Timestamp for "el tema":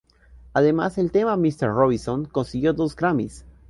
0.97-1.37